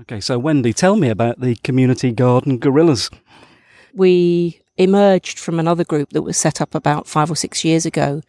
Okay, 0.00 0.20
so 0.20 0.38
Wendy, 0.38 0.72
tell 0.72 0.96
me 0.96 1.10
about 1.10 1.40
the 1.40 1.56
community 1.56 2.12
garden 2.12 2.58
guerrillas. 2.58 3.10
We 3.92 4.62
emerged 4.78 5.38
from 5.38 5.60
another 5.60 5.84
group 5.84 6.10
that 6.10 6.22
was 6.22 6.38
set 6.38 6.62
up 6.62 6.74
about 6.74 7.06
five 7.06 7.30
or 7.30 7.36
six 7.36 7.62
years 7.62 7.84
ago 7.84 8.22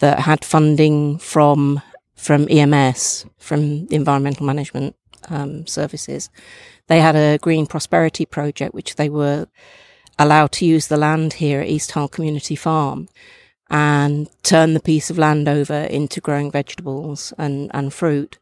that 0.00 0.20
had 0.20 0.44
funding 0.44 1.18
from 1.18 1.80
from 2.14 2.48
EMS, 2.50 3.26
from 3.38 3.86
the 3.86 3.94
Environmental 3.94 4.44
Management 4.44 4.96
um, 5.28 5.66
Services. 5.66 6.30
They 6.88 7.00
had 7.00 7.16
a 7.16 7.38
green 7.38 7.66
prosperity 7.66 8.26
project, 8.26 8.74
which 8.74 8.96
they 8.96 9.08
were 9.08 9.46
allowed 10.18 10.52
to 10.52 10.66
use 10.66 10.88
the 10.88 10.96
land 10.96 11.34
here 11.34 11.60
at 11.60 11.68
East 11.68 11.92
Hull 11.92 12.08
Community 12.08 12.56
Farm 12.56 13.08
and 13.70 14.28
turn 14.42 14.74
the 14.74 14.80
piece 14.80 15.10
of 15.10 15.18
land 15.18 15.48
over 15.48 15.74
into 15.74 16.20
growing 16.20 16.50
vegetables 16.50 17.32
and, 17.38 17.70
and 17.72 17.94
fruit. 17.94 18.38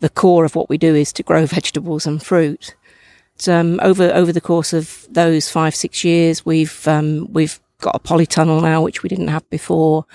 The 0.00 0.08
core 0.08 0.44
of 0.44 0.54
what 0.54 0.68
we 0.68 0.78
do 0.78 0.94
is 0.94 1.12
to 1.14 1.22
grow 1.22 1.46
vegetables 1.46 2.06
and 2.06 2.22
fruit. 2.22 2.74
Um, 3.46 3.78
over 3.82 4.10
over 4.14 4.32
the 4.32 4.40
course 4.40 4.72
of 4.72 5.06
those 5.10 5.50
five 5.50 5.74
six 5.74 6.04
years, 6.04 6.46
we've 6.46 6.86
um, 6.88 7.32
we've 7.32 7.60
got 7.80 7.96
a 7.96 7.98
polytunnel 7.98 8.62
now, 8.62 8.82
which 8.82 9.02
we 9.02 9.08
didn't 9.08 9.28
have 9.28 9.48
before. 9.50 10.06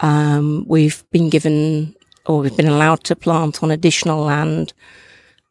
Um, 0.00 0.64
we've 0.68 1.04
been 1.10 1.28
given 1.28 1.94
or 2.26 2.40
we've 2.40 2.56
been 2.56 2.68
allowed 2.68 3.02
to 3.04 3.16
plant 3.16 3.62
on 3.62 3.70
additional 3.70 4.22
land, 4.22 4.72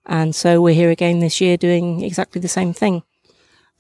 and 0.05 0.33
so 0.33 0.61
we're 0.61 0.73
here 0.73 0.89
again 0.89 1.19
this 1.19 1.41
year 1.41 1.58
doing 1.58 2.02
exactly 2.02 2.39
the 2.39 2.47
same 2.47 2.73
thing. 2.73 3.03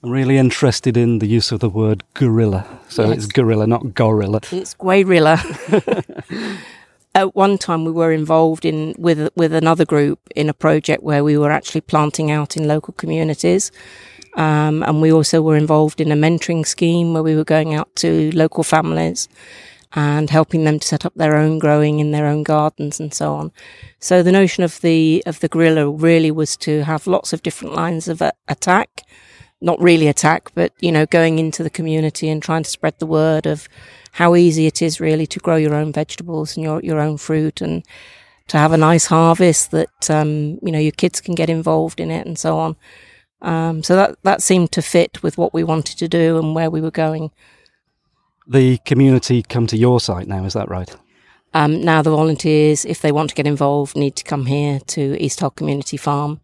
I'm 0.03 0.09
really 0.09 0.37
interested 0.37 0.97
in 0.97 1.19
the 1.19 1.27
use 1.27 1.51
of 1.51 1.59
the 1.59 1.69
word 1.69 2.03
gorilla. 2.15 2.65
So 2.89 3.07
yes. 3.07 3.17
it's 3.17 3.27
gorilla, 3.27 3.67
not 3.67 3.93
gorilla. 3.93 4.41
It's 4.51 4.73
guerrilla. 4.73 5.39
At 7.13 7.35
one 7.35 7.57
time, 7.57 7.83
we 7.83 7.91
were 7.91 8.13
involved 8.13 8.63
in 8.63 8.95
with 8.97 9.29
with 9.35 9.53
another 9.53 9.85
group 9.85 10.19
in 10.35 10.49
a 10.49 10.53
project 10.53 11.03
where 11.03 11.23
we 11.23 11.37
were 11.37 11.51
actually 11.51 11.81
planting 11.81 12.31
out 12.31 12.55
in 12.55 12.67
local 12.67 12.93
communities, 12.93 13.71
um, 14.35 14.81
and 14.83 15.01
we 15.01 15.11
also 15.11 15.41
were 15.41 15.57
involved 15.57 15.99
in 15.99 16.11
a 16.11 16.15
mentoring 16.15 16.65
scheme 16.65 17.13
where 17.13 17.23
we 17.23 17.35
were 17.35 17.43
going 17.43 17.73
out 17.73 17.93
to 17.97 18.31
local 18.31 18.63
families 18.63 19.27
and 19.93 20.29
helping 20.29 20.63
them 20.63 20.79
to 20.79 20.87
set 20.87 21.05
up 21.05 21.13
their 21.15 21.35
own 21.35 21.59
growing 21.59 21.99
in 21.99 22.11
their 22.11 22.27
own 22.27 22.43
gardens 22.43 22.99
and 22.99 23.13
so 23.13 23.33
on. 23.33 23.51
So 23.99 24.23
the 24.23 24.31
notion 24.31 24.63
of 24.63 24.79
the 24.79 25.21
of 25.25 25.41
the 25.41 25.49
guerrilla 25.49 25.89
really 25.89 26.31
was 26.31 26.55
to 26.57 26.83
have 26.83 27.07
lots 27.07 27.33
of 27.33 27.43
different 27.43 27.75
lines 27.75 28.07
of 28.07 28.21
attack 28.47 29.03
not 29.61 29.79
really 29.79 30.07
attack, 30.07 30.51
but 30.55 30.73
you 30.79 30.91
know, 30.91 31.05
going 31.05 31.39
into 31.39 31.63
the 31.63 31.69
community 31.69 32.27
and 32.27 32.41
trying 32.41 32.63
to 32.63 32.69
spread 32.69 32.97
the 32.99 33.05
word 33.05 33.45
of 33.45 33.69
how 34.13 34.35
easy 34.35 34.65
it 34.67 34.81
is 34.81 34.99
really 34.99 35.27
to 35.27 35.39
grow 35.39 35.55
your 35.55 35.75
own 35.75 35.93
vegetables 35.93 36.57
and 36.57 36.63
your 36.63 36.81
your 36.81 36.99
own 36.99 37.17
fruit 37.17 37.61
and 37.61 37.85
to 38.47 38.57
have 38.57 38.73
a 38.73 38.77
nice 38.77 39.05
harvest 39.05 39.71
that 39.71 40.09
um, 40.09 40.59
you 40.61 40.71
know 40.71 40.79
your 40.79 40.91
kids 40.91 41.21
can 41.21 41.35
get 41.35 41.49
involved 41.49 41.99
in 41.99 42.11
it 42.11 42.25
and 42.25 42.37
so 42.37 42.57
on. 42.57 42.75
Um, 43.41 43.83
so 43.83 43.95
that 43.95 44.17
that 44.23 44.41
seemed 44.41 44.71
to 44.73 44.81
fit 44.81 45.23
with 45.23 45.37
what 45.37 45.53
we 45.53 45.63
wanted 45.63 45.97
to 45.99 46.07
do 46.07 46.37
and 46.37 46.55
where 46.55 46.69
we 46.69 46.81
were 46.81 46.91
going. 46.91 47.31
The 48.47 48.79
community 48.79 49.43
come 49.43 49.67
to 49.67 49.77
your 49.77 49.99
site 49.99 50.27
now, 50.27 50.43
is 50.43 50.53
that 50.53 50.69
right? 50.69 50.93
Um, 51.53 51.81
now 51.81 52.01
the 52.01 52.11
volunteers, 52.11 52.85
if 52.85 53.01
they 53.01 53.11
want 53.11 53.29
to 53.29 53.35
get 53.35 53.45
involved, 53.47 53.95
need 53.95 54.15
to 54.15 54.23
come 54.23 54.45
here 54.45 54.79
to 54.87 55.21
East 55.21 55.39
Hull 55.41 55.49
Community 55.51 55.97
Farm 55.97 56.39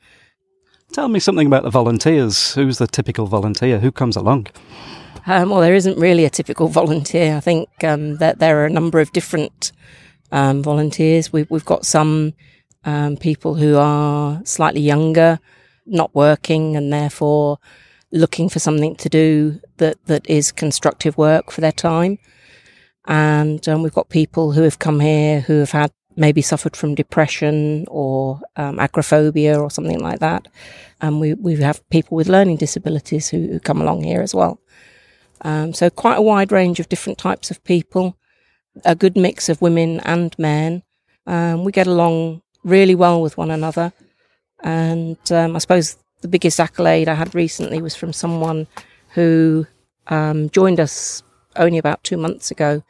Tell 0.93 1.09
me 1.09 1.19
something 1.19 1.47
about 1.47 1.63
the 1.63 1.69
volunteers. 1.69 2.53
Who's 2.53 2.77
the 2.77 2.87
typical 2.87 3.27
volunteer? 3.27 3.79
Who 3.79 3.91
comes 3.91 4.15
along? 4.15 4.47
Um, 5.25 5.49
well, 5.49 5.59
there 5.59 5.75
isn't 5.75 5.99
really 5.99 6.25
a 6.25 6.29
typical 6.29 6.67
volunteer. 6.79 7.35
I 7.35 7.39
think 7.39 7.69
um, 7.83 8.15
that 8.17 8.39
there 8.39 8.59
are 8.59 8.65
a 8.65 8.69
number 8.69 8.99
of 8.99 9.11
different 9.11 9.71
um, 10.31 10.63
volunteers. 10.63 11.31
We've, 11.31 11.49
we've 11.51 11.65
got 11.65 11.85
some 11.85 12.33
um, 12.85 13.17
people 13.17 13.55
who 13.55 13.75
are 13.77 14.41
slightly 14.45 14.81
younger, 14.81 15.39
not 15.85 16.15
working, 16.15 16.75
and 16.75 16.91
therefore 16.91 17.59
looking 18.11 18.47
for 18.47 18.59
something 18.59 18.95
to 18.95 19.09
do 19.09 19.59
that, 19.77 19.97
that 20.05 20.27
is 20.29 20.51
constructive 20.51 21.17
work 21.17 21.51
for 21.51 21.61
their 21.61 21.71
time. 21.73 22.17
And 23.05 23.67
um, 23.67 23.83
we've 23.83 23.93
got 23.93 24.09
people 24.09 24.53
who 24.53 24.61
have 24.63 24.79
come 24.79 24.99
here 25.01 25.41
who 25.41 25.59
have 25.59 25.71
had 25.71 25.91
maybe 26.17 26.41
suffered 26.41 26.75
from 26.75 26.95
depression 26.95 27.85
or 27.87 28.41
um, 28.55 28.79
agoraphobia 28.79 29.57
or 29.57 29.69
something 29.69 29.99
like 29.99 30.19
that. 30.19 30.47
And 30.99 31.21
we, 31.21 31.35
we 31.35 31.55
have 31.57 31.87
people 31.89 32.17
with 32.17 32.27
learning 32.27 32.57
disabilities 32.57 33.29
who, 33.29 33.47
who 33.47 33.59
come 33.59 33.79
along 33.81 34.03
here 34.03 34.21
as 34.21 34.33
well. 34.33 34.59
Um, 35.41 35.73
so 35.73 35.89
quite 35.91 36.17
a 36.17 36.21
wide 36.21 36.51
range 36.51 36.79
of 36.79 36.89
different 36.89 37.19
types 37.19 37.51
of 37.51 37.63
people, 37.63 38.17
a 38.83 38.95
good 38.95 39.15
mix 39.15 39.47
of 39.47 39.61
women 39.61 39.99
and 40.01 40.37
men. 40.39 40.81
Um, 41.27 41.63
we 41.63 41.71
get 41.71 41.87
along 41.87 42.41
really 42.63 42.95
well 42.95 43.21
with 43.21 43.37
one 43.37 43.51
another. 43.51 43.93
And 44.63 45.19
um, 45.31 45.55
I 45.55 45.59
suppose 45.59 45.97
the 46.21 46.27
biggest 46.27 46.59
accolade 46.59 47.07
I 47.07 47.13
had 47.13 47.35
recently 47.35 47.79
was 47.79 47.95
from 47.95 48.11
someone 48.11 48.65
who 49.09 49.67
um, 50.07 50.49
joined 50.49 50.79
us 50.79 51.21
only 51.55 51.77
about 51.77 52.03
two 52.03 52.17
months 52.17 52.49
ago. 52.49 52.81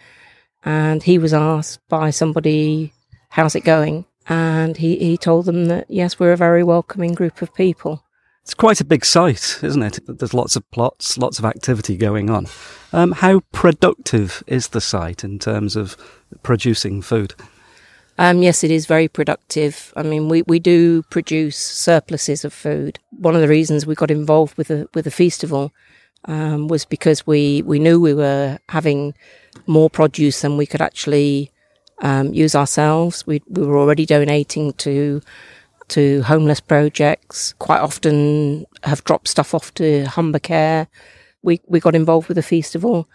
And 0.64 1.04
he 1.04 1.18
was 1.18 1.34
asked 1.34 1.80
by 1.90 2.10
somebody 2.10 2.94
how's 3.30 3.56
it 3.56 3.64
going? 3.64 4.06
And 4.30 4.78
he, 4.78 4.98
he 4.98 5.18
told 5.18 5.46
them 5.46 5.66
that, 5.66 5.86
yes, 5.90 6.20
we're 6.20 6.34
a 6.34 6.38
very 6.38 6.64
welcoming 6.64 7.14
group 7.14 7.42
of 7.42 7.54
people. 7.54 8.04
It's 8.44 8.54
quite 8.54 8.80
a 8.80 8.86
big 8.86 9.04
site, 9.04 9.60
isn't 9.62 9.84
it? 9.84 10.00
There's 10.08 10.34
lots 10.34 10.56
of 10.56 10.70
plots, 10.72 11.18
lots 11.18 11.38
of 11.38 11.46
activity 11.46 11.98
going 11.98 12.30
on. 12.30 12.48
Um, 12.94 13.12
how 13.12 13.42
productive 13.52 14.44
is 14.48 14.70
the 14.70 14.82
site 14.82 15.24
in 15.24 15.38
terms 15.38 15.76
of 15.76 15.98
producing 16.44 17.02
food? 17.02 17.36
Um, 18.18 18.42
yes, 18.42 18.64
it 18.64 18.72
is 18.72 18.86
very 18.86 19.08
productive. 19.08 19.94
I 19.96 20.04
mean, 20.04 20.28
we, 20.30 20.42
we 20.44 20.60
do 20.60 21.04
produce 21.04 21.58
surpluses 21.58 22.44
of 22.44 22.54
food. 22.54 23.00
One 23.12 23.36
of 23.36 23.42
the 23.42 23.48
reasons 23.48 23.86
we 23.86 23.96
got 23.96 24.12
involved 24.12 24.58
with 24.58 24.70
the 24.70 24.90
with 24.94 25.06
the 25.06 25.12
festival 25.12 25.72
um, 26.26 26.68
was 26.68 26.86
because 26.86 27.28
we, 27.28 27.62
we 27.64 27.80
knew 27.80 28.00
we 28.00 28.14
were 28.14 28.60
having 28.70 29.14
more 29.66 29.90
produce 29.90 30.42
than 30.42 30.58
we 30.58 30.66
could 30.66 30.82
actually 30.82 31.52
um, 32.02 32.34
use 32.34 32.56
ourselves. 32.56 33.26
We, 33.26 33.42
we 33.48 33.66
were 33.66 33.78
already 33.78 34.06
donating 34.06 34.74
to 34.74 35.22
to 35.90 36.22
homeless 36.24 36.60
projects. 36.60 37.54
Quite 37.60 37.80
often 37.80 38.66
have 38.84 39.04
dropped 39.06 39.30
stuff 39.30 39.54
off 39.54 39.74
to 39.76 40.06
Humber 40.06 40.40
Care. 40.40 40.88
We 41.42 41.62
we 41.68 41.80
got 41.80 41.96
involved 41.96 42.28
with 42.28 42.36
the 42.36 42.44
festival 42.44 43.08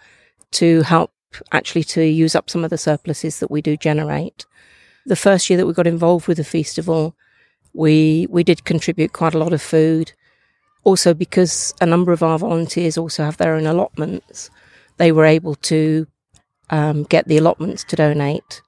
to 0.51 0.81
help 0.81 1.11
actually 1.51 1.83
to 1.83 2.03
use 2.03 2.35
up 2.35 2.49
some 2.49 2.63
of 2.63 2.69
the 2.69 2.77
surpluses 2.77 3.39
that 3.39 3.51
we 3.51 3.61
do 3.61 3.77
generate. 3.77 4.45
The 5.05 5.15
first 5.15 5.49
year 5.49 5.57
that 5.57 5.65
we 5.67 5.73
got 5.73 5.87
involved 5.87 6.27
with 6.27 6.37
the 6.37 6.43
festival, 6.43 7.15
we 7.73 8.27
we 8.29 8.43
did 8.43 8.65
contribute 8.65 9.13
quite 9.13 9.35
a 9.35 9.39
lot 9.39 9.53
of 9.53 9.61
food. 9.61 10.13
Also, 10.85 11.13
because 11.13 11.73
a 11.79 11.85
number 11.85 12.11
of 12.11 12.21
our 12.21 12.37
volunteers 12.37 12.97
also 12.97 13.23
have 13.23 13.37
their 13.37 13.55
own 13.55 13.65
allotments, 13.65 14.49
they 14.97 15.13
were 15.13 15.23
able 15.23 15.55
to 15.55 16.05
um, 16.71 17.03
get 17.03 17.25
the 17.27 17.37
allotments 17.37 17.85
to 17.85 17.95
donate 17.95 18.61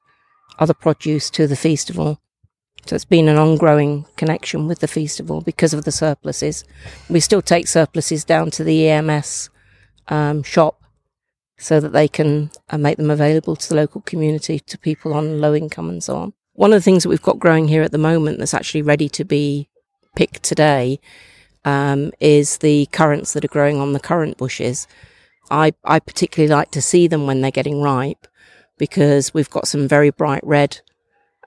other 0.59 0.73
produce 0.73 1.29
to 1.31 1.47
the 1.47 1.55
festival. 1.55 2.19
So 2.85 2.95
it's 2.95 3.05
been 3.05 3.27
an 3.27 3.37
ongoing 3.37 4.05
connection 4.15 4.67
with 4.67 4.79
the 4.79 4.87
festival 4.87 5.41
because 5.41 5.73
of 5.73 5.85
the 5.85 5.91
surpluses. 5.91 6.63
We 7.09 7.19
still 7.19 7.41
take 7.41 7.67
surpluses 7.67 8.23
down 8.23 8.51
to 8.51 8.63
the 8.63 8.89
EMS 8.89 9.49
um, 10.07 10.43
shop 10.43 10.83
so 11.57 11.79
that 11.79 11.93
they 11.93 12.07
can 12.07 12.51
uh, 12.69 12.77
make 12.77 12.97
them 12.97 13.09
available 13.09 13.55
to 13.55 13.69
the 13.69 13.75
local 13.75 14.01
community, 14.01 14.59
to 14.59 14.77
people 14.77 15.13
on 15.13 15.41
low 15.41 15.55
income 15.55 15.89
and 15.89 16.03
so 16.03 16.15
on. 16.17 16.33
One 16.53 16.73
of 16.73 16.77
the 16.77 16.83
things 16.83 17.03
that 17.03 17.09
we've 17.09 17.21
got 17.21 17.39
growing 17.39 17.67
here 17.67 17.81
at 17.81 17.91
the 17.91 17.97
moment 17.97 18.39
that's 18.39 18.53
actually 18.53 18.81
ready 18.81 19.09
to 19.09 19.25
be 19.25 19.67
picked 20.15 20.43
today 20.43 20.99
um, 21.63 22.11
is 22.19 22.57
the 22.57 22.85
currants 22.87 23.33
that 23.33 23.43
are 23.43 23.49
growing 23.49 23.79
on 23.79 23.93
the 23.93 23.99
currant 23.99 24.37
bushes. 24.37 24.87
I, 25.49 25.73
I 25.83 25.99
particularly 25.99 26.53
like 26.53 26.71
to 26.71 26.81
see 26.81 27.07
them 27.07 27.25
when 27.25 27.41
they're 27.41 27.51
getting 27.51 27.81
ripe 27.81 28.27
because 28.77 29.33
we've 29.33 29.49
got 29.49 29.67
some 29.67 29.87
very 29.87 30.09
bright 30.09 30.43
red 30.43 30.81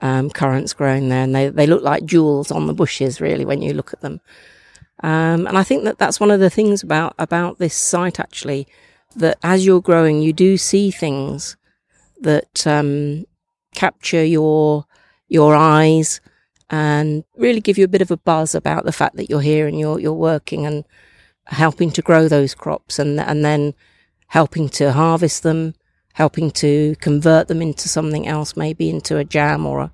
um, 0.00 0.30
currants 0.30 0.72
growing 0.72 1.08
there, 1.08 1.22
and 1.22 1.34
they 1.34 1.48
they 1.48 1.66
look 1.66 1.82
like 1.82 2.04
jewels 2.04 2.50
on 2.50 2.66
the 2.66 2.74
bushes, 2.74 3.20
really, 3.20 3.44
when 3.44 3.62
you 3.62 3.72
look 3.72 3.92
at 3.92 4.00
them. 4.00 4.20
Um, 5.02 5.46
and 5.46 5.56
I 5.56 5.62
think 5.62 5.84
that 5.84 5.98
that's 5.98 6.18
one 6.20 6.30
of 6.30 6.40
the 6.40 6.50
things 6.50 6.82
about 6.82 7.14
about 7.18 7.58
this 7.58 7.74
site 7.74 8.18
actually, 8.18 8.66
that 9.16 9.38
as 9.42 9.64
you're 9.64 9.80
growing, 9.80 10.22
you 10.22 10.32
do 10.32 10.56
see 10.56 10.90
things 10.90 11.56
that 12.20 12.66
um, 12.66 13.24
capture 13.74 14.24
your 14.24 14.86
your 15.28 15.54
eyes 15.54 16.20
and 16.70 17.24
really 17.36 17.60
give 17.60 17.78
you 17.78 17.84
a 17.84 17.88
bit 17.88 18.02
of 18.02 18.10
a 18.10 18.16
buzz 18.16 18.54
about 18.54 18.84
the 18.84 18.92
fact 18.92 19.16
that 19.16 19.30
you're 19.30 19.40
here 19.40 19.66
and 19.66 19.78
you're 19.78 19.98
you're 19.98 20.12
working 20.12 20.66
and 20.66 20.84
helping 21.46 21.90
to 21.90 22.02
grow 22.02 22.28
those 22.28 22.54
crops 22.54 22.98
and 22.98 23.20
and 23.20 23.44
then 23.44 23.74
helping 24.28 24.68
to 24.68 24.92
harvest 24.92 25.42
them 25.42 25.74
helping 26.18 26.50
to 26.50 26.94
convert 27.00 27.48
them 27.48 27.62
into 27.62 27.88
something 27.88 28.26
else, 28.26 28.56
maybe 28.56 28.90
into 28.90 29.16
a 29.16 29.24
jam 29.24 29.64
or 29.64 29.80
a 29.80 29.92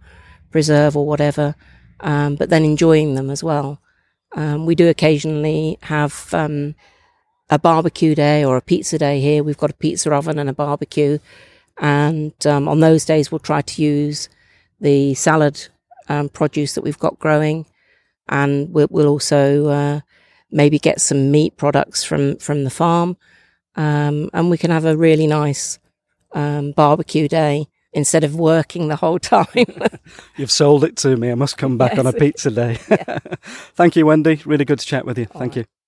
preserve 0.51 0.97
or 0.97 1.07
whatever, 1.07 1.55
um, 2.01 2.35
but 2.35 2.49
then 2.51 2.65
enjoying 2.65 3.15
them 3.15 3.31
as 3.31 3.45
well. 3.45 3.79
Um, 4.35 4.67
we 4.67 4.75
do 4.75 4.89
occasionally 4.89 5.79
have 5.83 6.33
um, 6.33 6.75
a 7.51 7.59
barbecue 7.59 8.15
day 8.15 8.45
or 8.45 8.57
a 8.57 8.63
pizza 8.63 8.99
day 8.99 9.21
here. 9.21 9.45
We've 9.45 9.59
got 9.65 9.71
a 9.71 9.75
pizza 9.85 10.13
oven 10.13 10.39
and 10.39 10.49
a 10.49 10.55
barbecue. 10.55 11.19
And 11.79 12.35
um, 12.47 12.69
on 12.69 12.81
those 12.81 13.05
days, 13.05 13.31
we'll 13.31 13.51
try 13.51 13.63
to 13.63 13.83
use 13.83 14.29
the 14.81 15.15
salad 15.15 15.69
um, 16.09 16.29
produce 16.29 16.75
that 16.75 16.85
we've 16.85 16.99
got 16.99 17.19
growing 17.19 17.67
and 18.29 18.73
we'll, 18.73 18.89
we'll 18.91 19.09
also 19.09 19.67
uh, 19.67 20.01
maybe 20.51 20.79
get 20.79 21.01
some 21.01 21.31
meat 21.31 21.57
products 21.57 22.05
from 22.05 22.37
from 22.37 22.65
the 22.65 22.71
farm, 22.71 23.17
um, 23.77 24.31
and 24.33 24.51
we 24.51 24.59
can 24.59 24.71
have 24.71 24.85
a 24.85 24.97
really 24.97 25.27
nice 25.27 25.79
um, 26.35 26.73
barbecue 26.73 27.29
day 27.29 27.67
instead 27.93 28.25
of 28.25 28.35
working 28.35 28.89
the 28.89 28.97
whole 28.97 29.19
time. 29.35 29.47
You've 30.37 30.51
sold 30.51 30.85
it 30.85 30.97
to 30.99 31.17
me. 31.17 31.31
I 31.31 31.35
must 31.35 31.57
come 31.57 31.79
back 31.79 31.93
yes. 31.93 32.01
on 32.01 32.07
a 32.07 32.13
pizza 32.13 32.51
day. 32.51 32.79
Yeah. 32.91 33.19
Thank 33.75 33.97
you, 33.97 34.07
Wendy. 34.07 34.41
Really 34.45 34.65
good 34.65 34.79
to 34.79 34.87
chat 34.87 35.05
with 35.05 35.19
you. 35.19 35.27
All 35.33 35.41
Thank 35.41 35.57
right. 35.57 35.67
you. 35.67 35.75